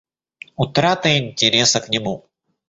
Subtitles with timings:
[0.55, 2.25] Утрата интереса к нему.